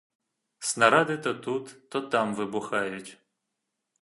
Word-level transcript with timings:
Снарады 0.69 1.17
то 1.25 1.33
тут, 1.43 1.65
то 1.91 1.97
там 2.17 2.33
выбухаюць. 2.41 3.07